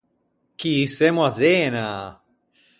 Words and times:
Chì 0.59 0.73
semmo 0.95 1.21
à 1.27 1.29
Zena! 1.39 1.87